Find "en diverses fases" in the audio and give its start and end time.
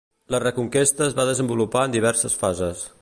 1.91-2.83